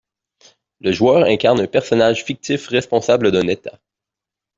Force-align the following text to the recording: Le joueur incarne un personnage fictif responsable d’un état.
Le 0.79 0.91
joueur 0.91 1.25
incarne 1.27 1.59
un 1.59 1.67
personnage 1.67 2.23
fictif 2.25 2.69
responsable 2.69 3.31
d’un 3.31 3.47
état. 3.47 3.79